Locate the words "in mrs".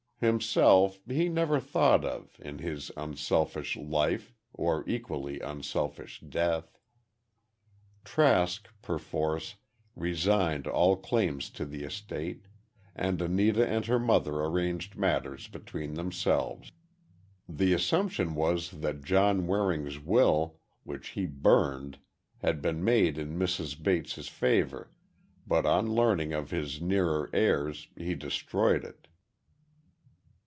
23.17-23.81